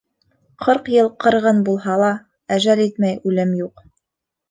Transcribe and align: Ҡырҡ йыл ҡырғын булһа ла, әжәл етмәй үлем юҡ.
Ҡырҡ 0.65 0.89
йыл 0.93 1.11
ҡырғын 1.27 1.61
булһа 1.69 1.99
ла, 2.07 2.09
әжәл 2.59 2.85
етмәй 2.89 3.25
үлем 3.33 3.57
юҡ. 3.65 3.89